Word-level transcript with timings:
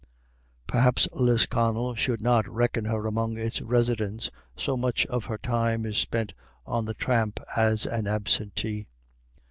Perhaps 0.65 1.07
Lisconnel 1.13 1.93
should 1.93 2.21
not 2.21 2.47
reckon 2.49 2.85
her 2.85 3.05
among 3.05 3.37
its 3.37 3.61
residents, 3.61 4.31
so 4.57 4.75
much 4.75 5.05
of 5.05 5.25
her 5.25 5.37
time 5.37 5.85
is 5.85 5.99
spent 5.99 6.33
on 6.65 6.85
the 6.85 6.95
tramp 6.95 7.39
as 7.55 7.85
an 7.85 8.07
absentee. 8.07 8.87